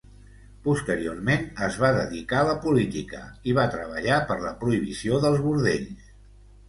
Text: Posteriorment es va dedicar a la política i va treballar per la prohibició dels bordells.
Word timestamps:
Posteriorment 0.67 1.43
es 1.67 1.75
va 1.83 1.91
dedicar 1.97 2.39
a 2.41 2.47
la 2.47 2.55
política 2.63 3.21
i 3.51 3.55
va 3.61 3.67
treballar 3.75 4.19
per 4.33 4.39
la 4.47 4.55
prohibició 4.65 5.21
dels 5.27 5.45
bordells. 5.49 6.13